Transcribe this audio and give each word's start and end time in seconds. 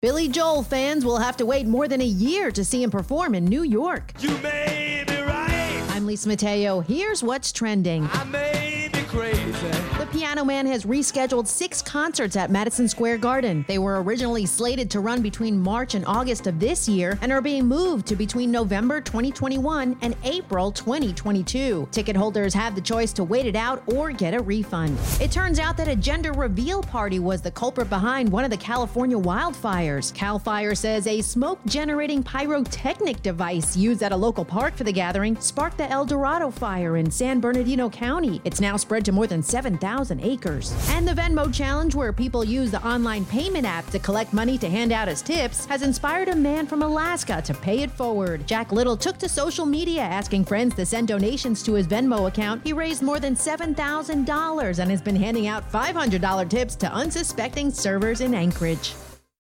Billy 0.00 0.28
Joel 0.28 0.62
fans 0.62 1.04
will 1.04 1.18
have 1.18 1.36
to 1.38 1.44
wait 1.44 1.66
more 1.66 1.88
than 1.88 2.00
a 2.00 2.06
year 2.06 2.52
to 2.52 2.64
see 2.64 2.84
him 2.84 2.88
perform 2.88 3.34
in 3.34 3.44
New 3.44 3.64
York. 3.64 4.12
You 4.20 4.30
may 4.38 5.02
be 5.04 5.20
right. 5.22 5.84
I'm 5.88 6.06
Lisa 6.06 6.28
Mateo. 6.28 6.78
Here's 6.78 7.24
what's 7.24 7.50
trending. 7.50 8.08
Piano 10.12 10.42
Man 10.42 10.64
has 10.64 10.86
rescheduled 10.86 11.46
six 11.46 11.82
concerts 11.82 12.34
at 12.34 12.50
Madison 12.50 12.88
Square 12.88 13.18
Garden. 13.18 13.62
They 13.68 13.76
were 13.76 14.02
originally 14.02 14.46
slated 14.46 14.90
to 14.92 15.00
run 15.00 15.20
between 15.20 15.60
March 15.60 15.94
and 15.94 16.02
August 16.06 16.46
of 16.46 16.58
this 16.58 16.88
year 16.88 17.18
and 17.20 17.30
are 17.30 17.42
being 17.42 17.66
moved 17.66 18.06
to 18.06 18.16
between 18.16 18.50
November 18.50 19.02
2021 19.02 19.98
and 20.00 20.16
April 20.24 20.72
2022. 20.72 21.88
Ticket 21.92 22.16
holders 22.16 22.54
have 22.54 22.74
the 22.74 22.80
choice 22.80 23.12
to 23.12 23.22
wait 23.22 23.44
it 23.44 23.54
out 23.54 23.82
or 23.92 24.10
get 24.10 24.32
a 24.32 24.40
refund. 24.40 24.98
It 25.20 25.30
turns 25.30 25.58
out 25.58 25.76
that 25.76 25.88
a 25.88 25.96
gender 25.96 26.32
reveal 26.32 26.82
party 26.82 27.18
was 27.18 27.42
the 27.42 27.50
culprit 27.50 27.90
behind 27.90 28.32
one 28.32 28.44
of 28.44 28.50
the 28.50 28.56
California 28.56 29.18
wildfires. 29.18 30.14
Cal 30.14 30.38
Fire 30.38 30.74
says 30.74 31.06
a 31.06 31.20
smoke 31.20 31.60
generating 31.66 32.22
pyrotechnic 32.22 33.20
device 33.20 33.76
used 33.76 34.02
at 34.02 34.12
a 34.12 34.16
local 34.16 34.44
park 34.44 34.74
for 34.74 34.84
the 34.84 34.92
gathering 34.92 35.38
sparked 35.38 35.76
the 35.76 35.90
El 35.90 36.06
Dorado 36.06 36.50
fire 36.50 36.96
in 36.96 37.10
San 37.10 37.40
Bernardino 37.40 37.90
County. 37.90 38.40
It's 38.46 38.62
now 38.62 38.78
spread 38.78 39.04
to 39.04 39.12
more 39.12 39.26
than 39.26 39.42
7,000 39.42 39.97
acres. 40.20 40.72
And 40.90 41.06
the 41.06 41.12
Venmo 41.12 41.52
challenge, 41.52 41.94
where 41.94 42.12
people 42.12 42.44
use 42.44 42.70
the 42.70 42.86
online 42.86 43.24
payment 43.24 43.66
app 43.66 43.86
to 43.90 43.98
collect 43.98 44.32
money 44.32 44.56
to 44.58 44.68
hand 44.68 44.92
out 44.92 45.08
as 45.08 45.22
tips, 45.22 45.66
has 45.66 45.82
inspired 45.82 46.28
a 46.28 46.36
man 46.36 46.66
from 46.66 46.82
Alaska 46.82 47.42
to 47.42 47.52
pay 47.52 47.80
it 47.80 47.90
forward. 47.90 48.46
Jack 48.46 48.70
Little 48.70 48.96
took 48.96 49.18
to 49.18 49.28
social 49.28 49.66
media 49.66 50.02
asking 50.02 50.44
friends 50.44 50.74
to 50.76 50.86
send 50.86 51.08
donations 51.08 51.62
to 51.64 51.72
his 51.72 51.88
Venmo 51.88 52.28
account. 52.28 52.62
He 52.64 52.72
raised 52.72 53.02
more 53.02 53.18
than 53.18 53.34
$7,000 53.34 54.78
and 54.78 54.90
has 54.90 55.02
been 55.02 55.16
handing 55.16 55.48
out 55.48 55.70
$500 55.72 56.48
tips 56.48 56.76
to 56.76 56.92
unsuspecting 56.92 57.70
servers 57.70 58.20
in 58.20 58.34
Anchorage. 58.34 58.94